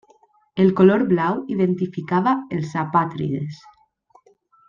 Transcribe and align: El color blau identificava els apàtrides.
El 0.61 0.71
color 0.79 1.03
blau 1.11 1.43
identificava 1.57 2.33
els 2.57 2.73
apàtrides. 2.85 3.61